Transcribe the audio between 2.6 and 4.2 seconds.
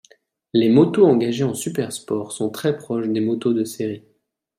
proches des motos de série.